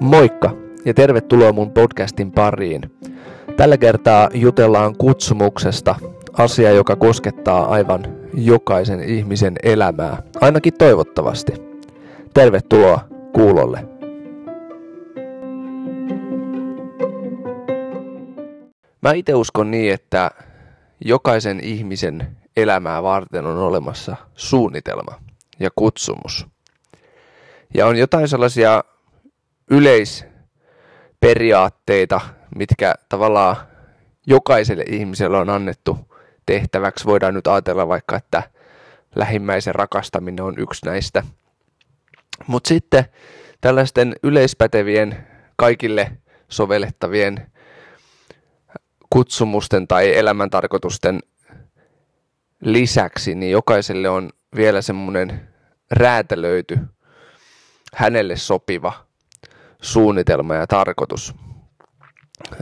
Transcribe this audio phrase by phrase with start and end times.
[0.00, 2.82] Moikka ja tervetuloa mun podcastin pariin.
[3.56, 5.94] Tällä kertaa jutellaan kutsumuksesta,
[6.32, 11.52] asia joka koskettaa aivan jokaisen ihmisen elämää, ainakin toivottavasti.
[12.34, 13.00] Tervetuloa
[13.32, 13.88] kuulolle.
[19.02, 20.30] Mä itse uskon niin, että
[21.04, 25.20] jokaisen ihmisen elämää varten on olemassa suunnitelma
[25.60, 26.46] ja kutsumus.
[27.74, 28.84] Ja on jotain sellaisia
[29.70, 32.20] yleisperiaatteita,
[32.56, 33.56] mitkä tavallaan
[34.26, 35.98] jokaiselle ihmiselle on annettu
[36.46, 37.04] tehtäväksi.
[37.04, 38.42] Voidaan nyt ajatella vaikka, että
[39.16, 41.22] lähimmäisen rakastaminen on yksi näistä.
[42.46, 43.04] Mutta sitten
[43.60, 45.26] tällaisten yleispätevien,
[45.56, 46.12] kaikille
[46.48, 47.52] sovellettavien
[49.10, 51.20] kutsumusten tai elämäntarkoitusten
[52.64, 55.48] lisäksi, niin jokaiselle on vielä semmoinen
[55.90, 56.78] räätälöity,
[57.94, 58.92] hänelle sopiva
[59.82, 61.34] suunnitelma ja tarkoitus.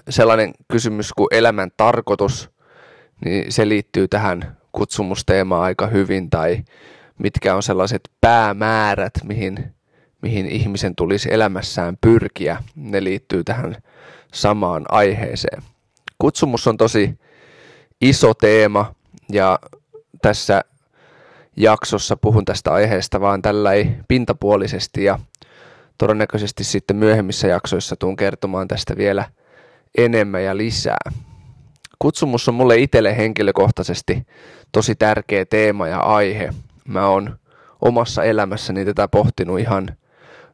[0.08, 2.50] Sellainen kysymys kuin elämän tarkoitus,
[3.24, 6.64] niin se liittyy tähän kutsumusteemaan aika hyvin, tai
[7.18, 9.74] mitkä on sellaiset päämäärät, mihin,
[10.22, 13.76] mihin ihmisen tulisi elämässään pyrkiä, ne liittyy tähän
[14.32, 15.62] samaan aiheeseen.
[16.18, 17.18] Kutsumus on tosi
[18.00, 18.94] iso teema
[19.32, 19.58] ja
[20.22, 20.62] tässä
[21.56, 25.18] jaksossa puhun tästä aiheesta vaan tällä ei pintapuolisesti ja
[25.98, 29.24] todennäköisesti sitten myöhemmissä jaksoissa tuun kertomaan tästä vielä
[29.98, 31.10] enemmän ja lisää.
[31.98, 34.26] Kutsumus on mulle itselle henkilökohtaisesti
[34.72, 36.50] tosi tärkeä teema ja aihe.
[36.88, 37.38] Mä oon
[37.80, 39.88] omassa elämässäni tätä pohtinut ihan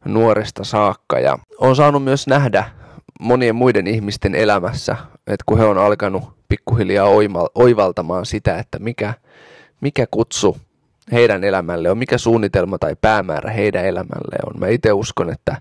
[0.05, 2.65] nuoresta saakka ja on saanut myös nähdä
[3.21, 7.09] monien muiden ihmisten elämässä, että kun he on alkanut pikkuhiljaa
[7.55, 9.15] oivaltamaan sitä, että mikä,
[9.81, 10.57] mikä kutsu
[11.13, 14.61] heidän elämälle on, mikä suunnitelma tai päämäärä heidän elämälle on.
[14.61, 15.57] Mä itse uskon, että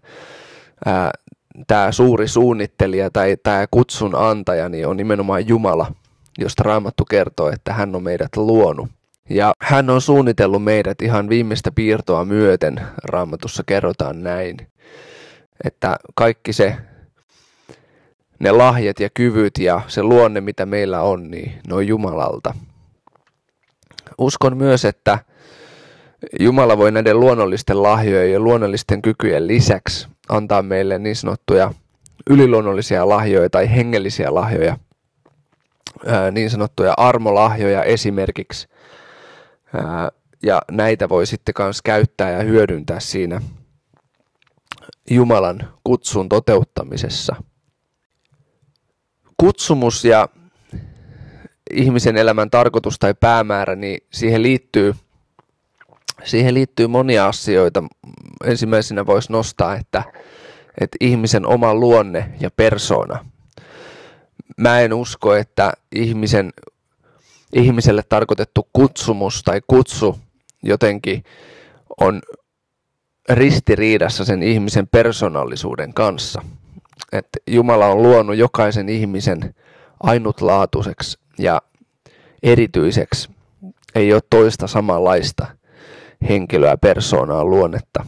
[1.67, 5.91] tämä suuri suunnittelija tai tämä kutsun antaja niin on nimenomaan Jumala,
[6.39, 8.89] josta Raamattu kertoo, että hän on meidät luonut.
[9.29, 14.57] Ja hän on suunnitellut meidät ihan viimeistä piirtoa myöten, Raamatussa kerrotaan näin,
[15.63, 16.75] että kaikki se
[18.39, 22.53] ne lahjat ja kyvyt ja se luonne, mitä meillä on, niin ne on Jumalalta.
[24.17, 25.19] Uskon myös, että
[26.39, 31.73] Jumala voi näiden luonnollisten lahjojen ja luonnollisten kykyjen lisäksi antaa meille niin sanottuja
[32.29, 34.77] yliluonnollisia lahjoja tai hengellisiä lahjoja,
[36.31, 38.67] niin sanottuja armolahjoja esimerkiksi.
[40.43, 43.41] Ja näitä voi sitten myös käyttää ja hyödyntää siinä
[45.09, 47.35] Jumalan kutsun toteuttamisessa–
[49.37, 50.29] kutsumus ja
[51.73, 54.95] ihmisen elämän tarkoitus tai päämäärä, niin siihen liittyy,
[56.23, 57.83] siihen liittyy monia asioita.
[58.43, 60.03] Ensimmäisenä voisi nostaa, että,
[60.81, 63.25] että ihmisen oma luonne ja persona.
[64.57, 66.53] Mä en usko, että ihmisen,
[67.53, 70.19] ihmiselle tarkoitettu kutsumus tai kutsu
[70.63, 71.23] jotenkin
[72.01, 72.21] on
[73.29, 76.41] ristiriidassa sen ihmisen persoonallisuuden kanssa–
[77.11, 79.55] että Jumala on luonut jokaisen ihmisen
[80.03, 81.61] ainutlaatuiseksi ja
[82.43, 83.29] erityiseksi.
[83.95, 85.47] Ei ole toista samanlaista
[86.29, 88.05] henkilöä, persoonaa, luonnetta.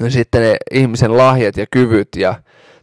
[0.00, 2.34] Ja sitten ne ihmisen lahjat ja kyvyt ja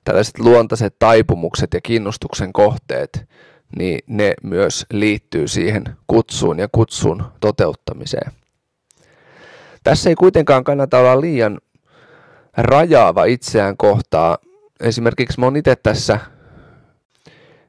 [0.03, 3.29] tällaiset luontaiset taipumukset ja kiinnostuksen kohteet,
[3.77, 8.31] niin ne myös liittyy siihen kutsuun ja kutsun toteuttamiseen.
[9.83, 11.59] Tässä ei kuitenkaan kannata olla liian
[12.57, 14.37] rajaava itseään kohtaa,
[14.79, 16.19] esimerkiksi mä oon itse tässä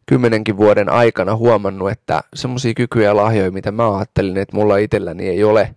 [0.07, 5.29] kymmenenkin vuoden aikana huomannut, että semmoisia kykyjä ja lahjoja, mitä mä ajattelin, että mulla itselläni
[5.29, 5.75] ei ole,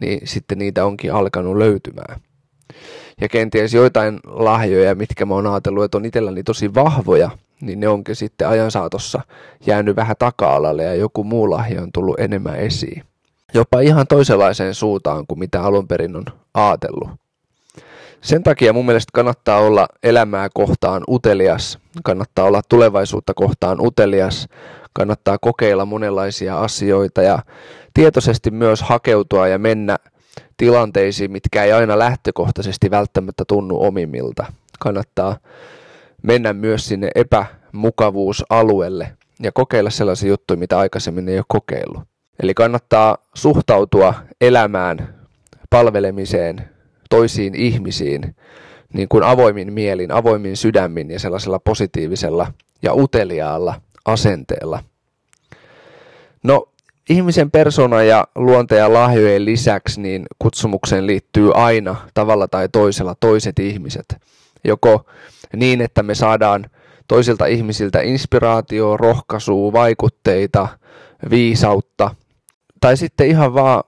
[0.00, 2.20] niin sitten niitä onkin alkanut löytymään.
[3.20, 7.30] Ja kenties joitain lahjoja, mitkä mä oon ajatellut, että on itselläni tosi vahvoja,
[7.60, 9.20] niin ne onkin sitten ajan saatossa
[9.66, 13.02] jäänyt vähän taka-alalle ja joku muu lahja on tullut enemmän esiin.
[13.54, 16.24] Jopa ihan toisenlaiseen suuntaan kuin mitä alun perin on
[16.54, 17.10] ajatellut.
[18.20, 24.48] Sen takia mun mielestä kannattaa olla elämää kohtaan utelias, kannattaa olla tulevaisuutta kohtaan utelias,
[24.92, 27.38] kannattaa kokeilla monenlaisia asioita ja
[27.94, 29.96] tietoisesti myös hakeutua ja mennä
[30.56, 34.46] tilanteisiin, mitkä ei aina lähtökohtaisesti välttämättä tunnu omimmilta.
[34.80, 35.36] Kannattaa
[36.22, 39.12] mennä myös sinne epämukavuusalueelle
[39.42, 42.02] ja kokeilla sellaisia juttuja, mitä aikaisemmin ei ole kokeillut.
[42.42, 45.14] Eli kannattaa suhtautua elämään,
[45.70, 46.70] palvelemiseen,
[47.10, 48.36] toisiin ihmisiin
[48.92, 52.52] niin kuin avoimin mielin, avoimin sydämin ja sellaisella positiivisella
[52.82, 54.82] ja uteliaalla asenteella.
[56.42, 56.68] No,
[57.10, 64.16] ihmisen persona ja luonteen lahjojen lisäksi niin kutsumukseen liittyy aina tavalla tai toisella toiset ihmiset.
[64.64, 65.06] Joko
[65.56, 66.70] niin, että me saadaan
[67.08, 70.68] toisilta ihmisiltä inspiraatio, rohkaisua, vaikutteita,
[71.30, 72.14] viisautta,
[72.80, 73.84] tai sitten ihan vaan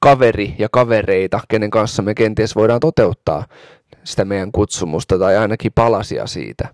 [0.00, 3.46] kaveri ja kavereita, kenen kanssa me kenties voidaan toteuttaa
[4.04, 6.68] sitä meidän kutsumusta tai ainakin palasia siitä.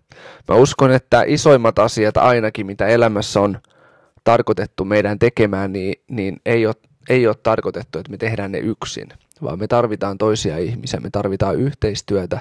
[0.48, 3.58] Mä uskon, että isoimmat asiat ainakin, mitä elämässä on
[4.24, 6.74] tarkoitettu meidän tekemään, niin, niin ei, ole,
[7.08, 9.08] ei ole tarkoitettu, että me tehdään ne yksin,
[9.42, 12.40] vaan me tarvitaan toisia ihmisiä, me tarvitaan yhteistyötä,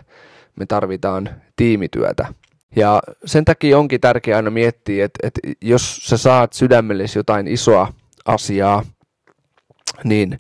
[0.56, 2.28] me tarvitaan tiimityötä.
[2.76, 7.94] Ja sen takia onkin tärkeää aina miettiä, että, että jos sä saat sydämellesi jotain isoa
[8.26, 8.84] asiaa,
[10.04, 10.40] niin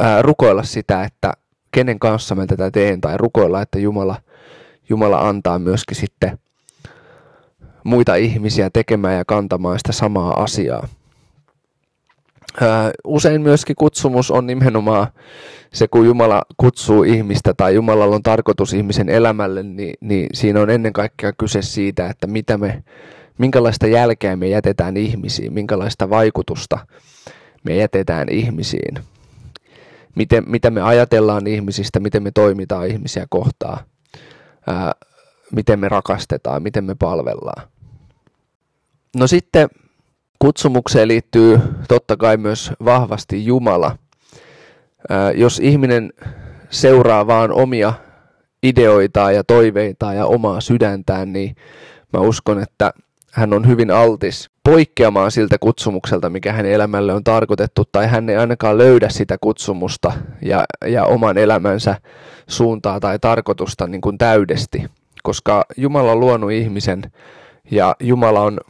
[0.00, 1.32] ää, rukoilla sitä, että
[1.70, 4.16] kenen kanssa mä tätä teen, tai rukoilla, että Jumala,
[4.88, 6.38] Jumala antaa myöskin sitten
[7.84, 10.88] muita ihmisiä tekemään ja kantamaan sitä samaa asiaa.
[13.04, 15.06] Usein myöskin kutsumus on nimenomaan
[15.72, 20.70] se, kun Jumala kutsuu ihmistä tai Jumalalla on tarkoitus ihmisen elämälle, niin, niin siinä on
[20.70, 22.82] ennen kaikkea kyse siitä, että mitä me,
[23.38, 26.78] minkälaista jälkeä me jätetään ihmisiin, minkälaista vaikutusta
[27.66, 28.98] me jätetään ihmisiin,
[30.14, 33.78] miten, mitä me ajatellaan ihmisistä, miten me toimitaan ihmisiä kohtaan,
[34.66, 34.92] ää,
[35.52, 37.68] miten me rakastetaan, miten me palvellaan.
[39.16, 39.68] No sitten
[40.38, 43.98] kutsumukseen liittyy totta kai myös vahvasti Jumala.
[45.08, 46.12] Ää, jos ihminen
[46.70, 47.92] seuraa vaan omia
[48.62, 51.56] ideoitaan ja toiveitaan ja omaa sydäntään, niin
[52.12, 52.92] mä uskon, että
[53.32, 58.36] hän on hyvin altis poikkeamaan siltä kutsumukselta, mikä hänen elämälle on tarkoitettu, tai hän ei
[58.36, 61.96] ainakaan löydä sitä kutsumusta ja, ja oman elämänsä
[62.48, 64.86] suuntaa tai tarkoitusta niin kuin täydesti,
[65.22, 67.02] koska Jumala on luonut ihmisen
[67.70, 68.60] ja Jumala on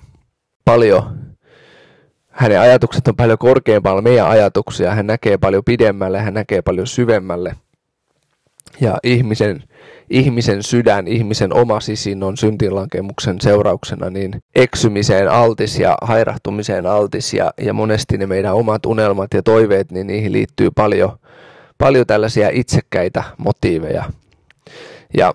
[0.65, 1.19] paljon,
[2.31, 7.57] hänen ajatukset on paljon korkeampalla meidän ajatuksia, hän näkee paljon pidemmälle, hän näkee paljon syvemmälle.
[8.81, 9.63] Ja ihmisen,
[10.11, 17.53] ihmisen sydän, ihmisen oma sisin on syntinlankemuksen seurauksena niin eksymiseen altis ja hairahtumiseen altis ja,
[17.61, 21.19] ja monesti ne meidän omat unelmat ja toiveet, niin niihin liittyy paljon,
[21.79, 24.05] paljon tällaisia itsekkäitä motiiveja.
[25.17, 25.35] Ja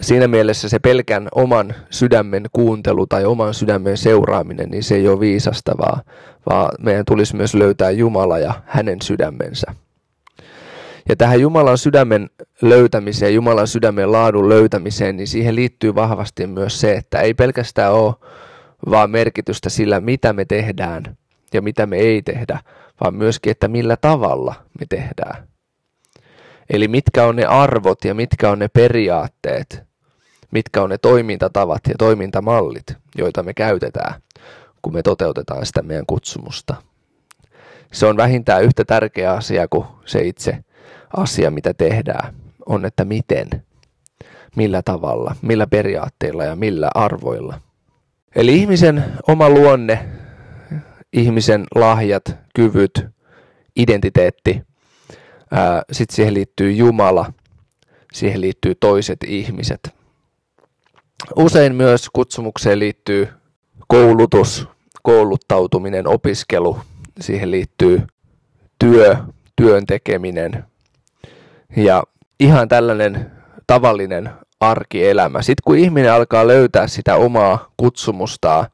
[0.00, 5.20] siinä mielessä se pelkän oman sydämen kuuntelu tai oman sydämen seuraaminen, niin se ei ole
[5.20, 6.02] viisasta, vaan,
[6.50, 9.74] vaan meidän tulisi myös löytää Jumala ja hänen sydämensä.
[11.08, 12.30] Ja tähän Jumalan sydämen
[12.62, 18.14] löytämiseen, Jumalan sydämen laadun löytämiseen, niin siihen liittyy vahvasti myös se, että ei pelkästään ole
[18.90, 21.16] vaan merkitystä sillä, mitä me tehdään
[21.52, 22.60] ja mitä me ei tehdä,
[23.00, 25.48] vaan myöskin, että millä tavalla me tehdään.
[26.70, 29.82] Eli mitkä on ne arvot ja mitkä on ne periaatteet,
[30.50, 32.86] mitkä on ne toimintatavat ja toimintamallit,
[33.18, 34.14] joita me käytetään,
[34.82, 36.74] kun me toteutetaan sitä meidän kutsumusta.
[37.92, 40.64] Se on vähintään yhtä tärkeä asia kuin se itse
[41.16, 42.34] asia, mitä tehdään,
[42.66, 43.48] on, että miten,
[44.56, 47.60] millä tavalla, millä periaatteilla ja millä arvoilla.
[48.36, 50.08] Eli ihmisen oma luonne,
[51.12, 53.06] ihmisen lahjat, kyvyt,
[53.76, 54.62] identiteetti,
[55.92, 57.32] sitten siihen liittyy Jumala,
[58.12, 59.94] siihen liittyy toiset ihmiset.
[61.36, 63.28] Usein myös kutsumukseen liittyy
[63.88, 64.68] koulutus,
[65.02, 66.78] kouluttautuminen, opiskelu,
[67.20, 68.02] siihen liittyy
[68.78, 69.16] työ,
[69.56, 70.64] työn tekeminen
[71.76, 72.02] ja
[72.40, 73.30] ihan tällainen
[73.66, 75.42] tavallinen arkielämä.
[75.42, 78.66] Sitten kun ihminen alkaa löytää sitä omaa kutsumustaan,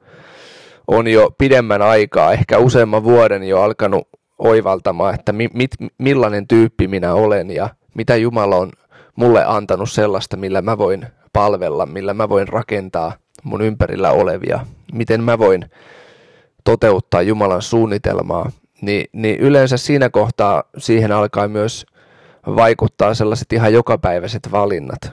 [0.87, 4.09] on jo pidemmän aikaa, ehkä useamman vuoden jo alkanut
[4.39, 8.71] oivaltamaan, että mi, mit, millainen tyyppi minä olen ja mitä Jumala on
[9.17, 15.25] mulle antanut sellaista, millä mä voin palvella, millä mä voin rakentaa mun ympärillä olevia, miten
[15.25, 15.71] mä voin
[16.65, 21.87] toteuttaa Jumalan suunnitelmaa, niin, niin yleensä siinä kohtaa siihen alkaa myös
[22.47, 25.13] vaikuttaa sellaiset ihan jokapäiväiset valinnat.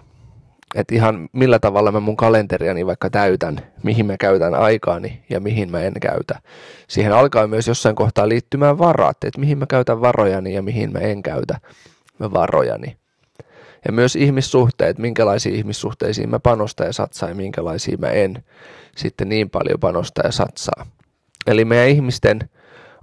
[0.76, 5.72] Että ihan millä tavalla mä mun kalenteriani vaikka täytän, mihin mä käytän aikaani ja mihin
[5.72, 6.40] mä en käytä.
[6.88, 11.00] Siihen alkaa myös jossain kohtaa liittymään varat, että mihin mä käytän varojani ja mihin mä
[11.00, 11.60] en käytä
[12.20, 12.98] varojani.
[13.86, 18.44] Ja myös ihmissuhteet, minkälaisiin ihmissuhteisiin mä panostan ja satsaan ja minkälaisiin mä en
[18.98, 20.86] sitten niin paljon panostaa ja satsaa.
[21.48, 22.50] Eli meidän ihmisten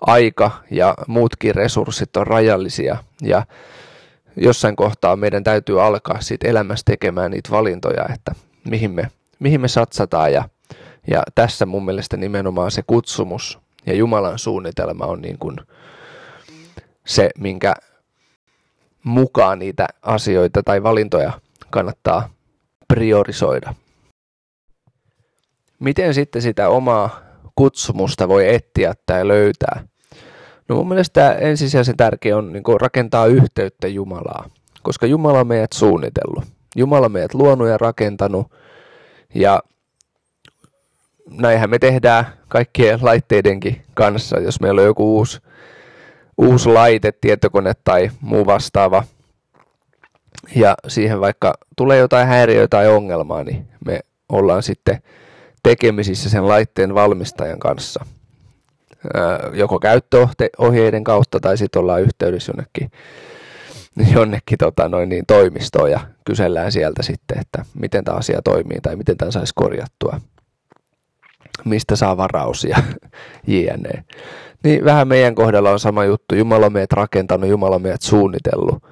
[0.01, 3.43] aika ja muutkin resurssit on rajallisia ja
[4.41, 9.69] jossain kohtaa meidän täytyy alkaa siitä elämässä tekemään niitä valintoja, että mihin me, mihin me
[9.69, 10.49] satsataan ja,
[11.07, 15.57] ja tässä mun mielestä nimenomaan se kutsumus ja Jumalan suunnitelma on niin kuin
[17.07, 17.75] se, minkä
[19.05, 21.33] mukaan niitä asioita tai valintoja
[21.71, 22.31] kannattaa
[22.89, 23.75] priorisoida.
[25.79, 27.21] Miten sitten sitä omaa
[27.55, 29.85] kutsumusta voi etsiä tai löytää?
[30.69, 34.51] No mun mielestä ensisijaisen tärkeä on niin rakentaa yhteyttä Jumalaa,
[34.83, 36.45] koska Jumala on meidät suunnitellut.
[36.77, 38.53] Jumala on meidät luonut ja rakentanut
[39.35, 39.63] ja
[41.31, 45.41] näinhän me tehdään kaikkien laitteidenkin kanssa, jos meillä on joku uusi,
[46.39, 49.05] uusi laite, tietokone tai muu vastaava,
[50.57, 55.03] ja siihen vaikka tulee jotain häiriötä tai ongelmaa, niin me ollaan sitten
[55.63, 58.05] tekemisissä sen laitteen valmistajan kanssa.
[59.53, 62.91] Joko käyttöohjeiden kautta tai sitten ollaan yhteydessä jonnekin,
[64.15, 68.97] jonnekin tota noin niin, toimistoon ja kysellään sieltä sitten, että miten tämä asia toimii tai
[68.97, 70.21] miten tämä saisi korjattua
[71.65, 72.77] mistä saa varaus ja
[73.47, 74.05] jne.
[74.65, 76.35] Niin vähän meidän kohdalla on sama juttu.
[76.35, 78.83] Jumala on meidät rakentanut, Jumala on meidät suunnitellut.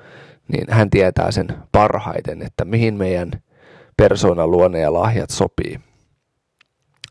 [0.48, 3.30] Niin hän tietää sen parhaiten, että mihin meidän
[3.96, 5.80] persoonan luonne ja lahjat sopii.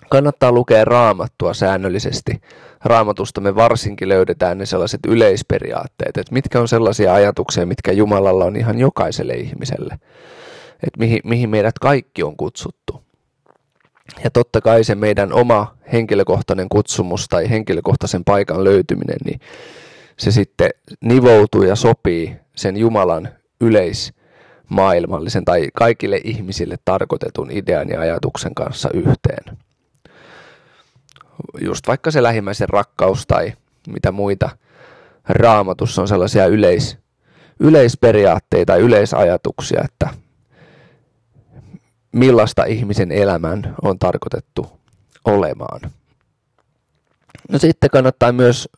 [0.10, 2.42] Kannattaa lukea raamattua säännöllisesti.
[2.84, 8.56] Raamatusta me varsinkin löydetään ne sellaiset yleisperiaatteet, että mitkä on sellaisia ajatuksia, mitkä Jumalalla on
[8.56, 9.94] ihan jokaiselle ihmiselle.
[10.84, 13.04] Että mihin, mihin meidät kaikki on kutsuttu.
[14.24, 19.40] Ja totta kai se meidän oma henkilökohtainen kutsumus tai henkilökohtaisen paikan löytyminen, niin
[20.18, 20.70] se sitten
[21.02, 23.30] nivoutuu ja sopii sen Jumalan
[23.62, 29.58] yleismaailmallisen tai kaikille ihmisille tarkoitetun idean ja ajatuksen kanssa yhteen.
[31.62, 33.54] Just vaikka se lähimmäisen rakkaus tai
[33.88, 34.50] mitä muita
[35.30, 36.98] raamatussa on sellaisia yleis,
[37.60, 40.10] yleisperiaatteita, yleisajatuksia, että
[42.12, 44.80] millaista ihmisen elämän on tarkoitettu
[45.26, 45.82] olemaan.
[47.52, 48.70] No sitten kannattaa myös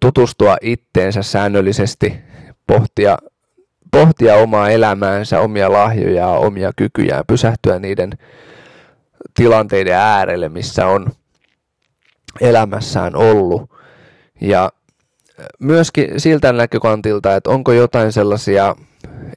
[0.00, 2.16] tutustua itteensä säännöllisesti,
[2.66, 3.18] pohtia,
[3.90, 8.12] pohtia omaa elämäänsä, omia lahjoja, omia kykyjään, pysähtyä niiden
[9.34, 11.06] tilanteiden äärelle, missä on
[12.40, 13.70] elämässään ollut.
[14.40, 14.70] Ja
[15.58, 18.76] myöskin siltä näkökantilta, että onko jotain sellaisia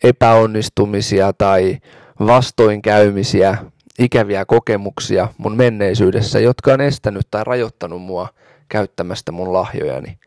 [0.03, 1.77] epäonnistumisia tai
[2.19, 3.57] vastoinkäymisiä,
[3.99, 8.27] ikäviä kokemuksia mun menneisyydessä, jotka on estänyt tai rajoittanut mua
[8.69, 10.17] käyttämästä mun lahjojani.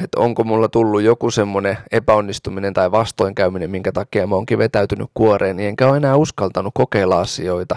[0.00, 5.56] Että onko mulla tullut joku semmoinen epäonnistuminen tai vastoinkäyminen, minkä takia mä oonkin vetäytynyt kuoreen,
[5.56, 7.76] niin enkä ole enää uskaltanut kokeilla asioita.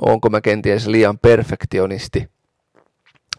[0.00, 2.28] Onko mä kenties liian perfektionisti,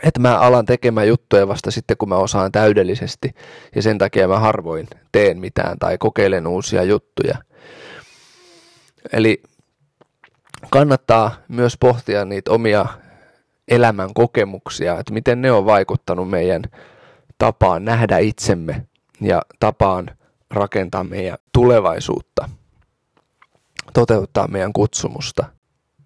[0.03, 3.35] että mä alan tekemään juttuja vasta sitten, kun mä osaan täydellisesti,
[3.75, 7.37] ja sen takia mä harvoin teen mitään tai kokeilen uusia juttuja–
[9.13, 9.43] Eli
[10.69, 12.85] kannattaa myös pohtia niitä omia
[13.67, 16.63] elämän kokemuksia, että miten ne on vaikuttanut meidän
[17.37, 18.85] tapaan nähdä itsemme
[19.21, 20.11] ja tapaan
[20.51, 22.49] rakentaa meidän tulevaisuutta,
[23.93, 25.45] toteuttaa meidän kutsumusta.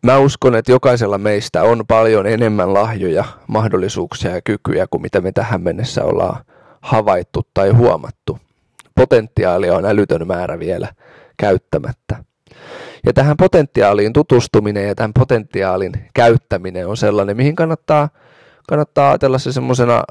[0.04, 5.32] Mä uskon, että jokaisella meistä on paljon enemmän lahjoja, mahdollisuuksia ja kykyjä kuin mitä me
[5.32, 6.44] tähän mennessä ollaan
[6.82, 8.40] havaittu tai huomattu.
[8.96, 10.88] Potentiaalia on älytön määrä vielä
[11.38, 12.24] käyttämättä.
[13.06, 18.10] Ja tähän potentiaaliin tutustuminen ja tämän potentiaalin käyttäminen on sellainen, mihin kannattaa,
[18.70, 20.04] kannattaa ajatella se semmoisena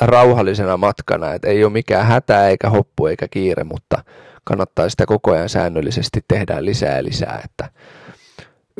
[0.00, 4.04] rauhallisena matkana, että ei ole mikään hätä eikä hoppu eikä kiire, mutta
[4.44, 7.70] kannattaa sitä koko ajan säännöllisesti tehdä lisää lisää, että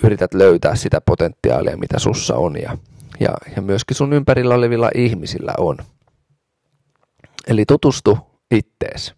[0.04, 2.78] yrität löytää sitä potentiaalia, mitä sussa on ja,
[3.20, 5.76] ja, ja myöskin sun ympärillä olevilla ihmisillä on.
[7.46, 8.18] Eli tutustu
[8.50, 9.14] ittees.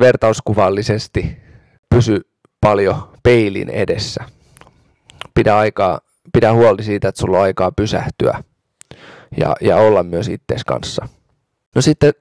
[0.00, 1.36] Vertauskuvallisesti
[1.90, 2.20] pysy
[2.60, 4.24] paljon peilin edessä.
[5.34, 6.00] Pidä, aikaa,
[6.32, 8.44] pidä huoli siitä, että sulla on aikaa pysähtyä
[9.36, 11.08] ja, ja olla myös itses kanssa.
[11.74, 12.12] No sitten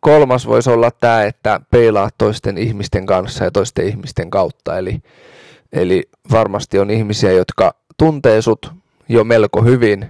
[0.00, 4.78] kolmas voisi olla tämä, että peilaa toisten ihmisten kanssa ja toisten ihmisten kautta.
[4.78, 5.02] Eli,
[5.72, 8.72] eli varmasti on ihmisiä, jotka tuntee sut
[9.08, 10.06] jo melko hyvin,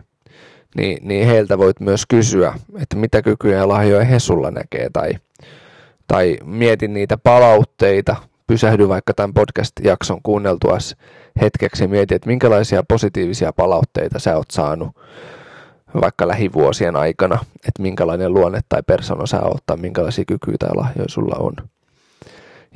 [0.76, 5.12] niin, niin heiltä voit myös kysyä, että mitä kykyjä ja lahjoja he sulla näkee, tai,
[6.06, 8.16] tai mietin niitä palautteita,
[8.46, 10.78] pysähdy vaikka tämän podcast-jakson kuunneltua
[11.40, 14.96] hetkeksi ja mieti, että minkälaisia positiivisia palautteita sä oot saanut
[16.00, 17.38] vaikka lähivuosien aikana,
[17.68, 21.52] että minkälainen luonne tai persona sä oot tai minkälaisia kykyjä tai lahjoja sulla on.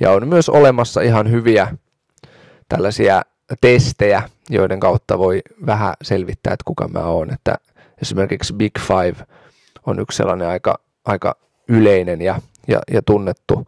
[0.00, 1.69] Ja on myös olemassa ihan hyviä
[2.68, 3.23] tällaisia
[3.61, 7.32] testejä, joiden kautta voi vähän selvittää, että kuka mä oon.
[7.32, 7.54] Että
[8.02, 9.26] esimerkiksi Big Five
[9.87, 11.37] on yksi sellainen aika, aika
[11.68, 13.66] yleinen ja, ja, ja tunnettu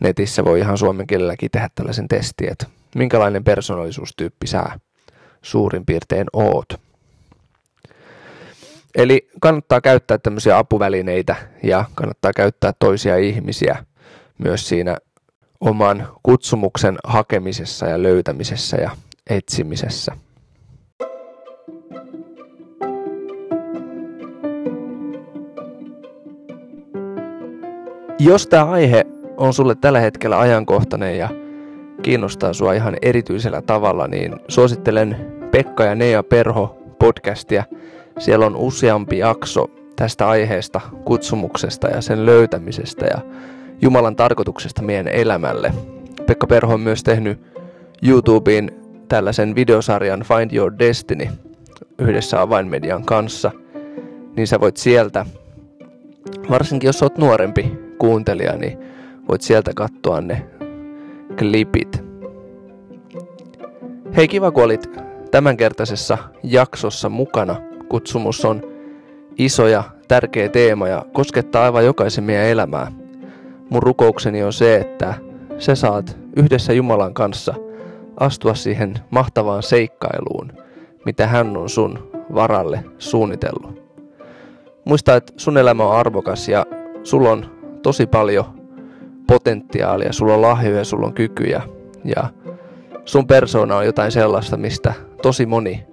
[0.00, 4.64] netissä voi ihan suomen kielelläkin tehdä tällaisen testin, että minkälainen persoonallisuustyyppi sä
[5.42, 6.80] suurin piirtein oot.
[8.94, 13.84] Eli kannattaa käyttää tämmöisiä apuvälineitä ja kannattaa käyttää toisia ihmisiä
[14.38, 14.96] myös siinä
[15.60, 18.90] oman kutsumuksen hakemisessa ja löytämisessä ja
[19.30, 20.12] etsimisessä.
[28.18, 29.04] Jos tämä aihe
[29.36, 31.28] on sulle tällä hetkellä ajankohtainen ja
[32.02, 35.16] kiinnostaa sua ihan erityisellä tavalla, niin suosittelen
[35.50, 37.64] Pekka ja Nea Perho podcastia.
[38.18, 43.20] Siellä on useampi jakso tästä aiheesta, kutsumuksesta ja sen löytämisestä ja
[43.82, 45.74] Jumalan tarkoituksesta meidän elämälle.
[46.26, 47.40] Pekka Perho on myös tehnyt
[48.02, 48.72] YouTubeen
[49.08, 51.28] tällaisen videosarjan Find Your Destiny
[51.98, 53.50] yhdessä avainmedian kanssa,
[54.36, 55.26] niin sä voit sieltä,
[56.50, 58.78] varsinkin jos oot nuorempi kuuntelija, niin
[59.28, 60.46] voit sieltä katsoa ne
[61.38, 62.04] klipit.
[64.16, 64.90] Hei kiva kun olit
[65.30, 67.56] tämänkertaisessa jaksossa mukana.
[67.88, 68.62] Kutsumus on
[69.38, 72.92] iso ja tärkeä teema ja koskettaa aivan jokaisen meidän elämää.
[73.70, 75.14] Mun rukoukseni on se, että
[75.58, 77.54] sä saat yhdessä Jumalan kanssa
[78.16, 80.52] astua siihen mahtavaan seikkailuun,
[81.04, 83.82] mitä hän on sun varalle suunnitellut.
[84.84, 86.66] Muista, että sun elämä on arvokas ja
[87.02, 87.46] sulla on
[87.82, 88.44] tosi paljon
[89.26, 91.62] potentiaalia, sulla on lahjoja, sulla on kykyjä
[92.04, 92.28] ja
[93.04, 95.84] sun persona on jotain sellaista, mistä tosi moni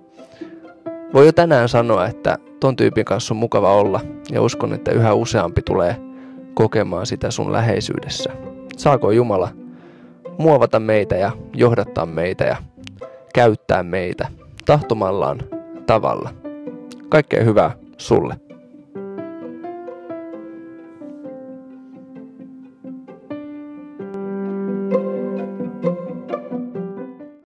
[1.13, 3.99] voi jo tänään sanoa, että ton tyypin kanssa on mukava olla
[4.31, 6.06] ja uskon, että yhä useampi tulee
[6.57, 8.31] kokemaan sitä sun läheisyydessä.
[8.77, 9.49] Saako Jumala
[10.37, 12.55] muovata meitä ja johdattaa meitä ja
[13.33, 14.27] käyttää meitä
[14.65, 15.39] tahtomallaan
[15.85, 16.29] tavalla.
[17.09, 18.46] Kaikkea hyvää sulle.